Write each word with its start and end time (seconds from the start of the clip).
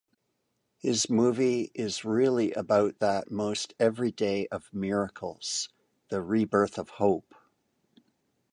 His 0.79 1.11
movie 1.11 1.69
is 1.75 2.03
really 2.03 2.53
about 2.53 2.97
that 2.97 3.29
most 3.29 3.75
everyday 3.79 4.47
of 4.47 4.67
miracles: 4.73 5.69
the 6.09 6.23
rebirth 6.23 6.79
of 6.79 6.89
hope. 6.89 7.35